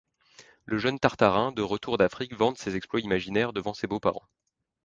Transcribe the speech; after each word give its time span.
Le 0.65 0.79
jeune 0.79 0.97
Tartarin 0.97 1.51
de 1.51 1.61
retour 1.61 1.99
d'Afrique, 1.99 2.33
vante 2.33 2.57
ses 2.57 2.75
exploits 2.75 3.01
imaginaires 3.01 3.53
devant 3.53 3.75
ses 3.75 3.85
beaux-parents. 3.85 4.25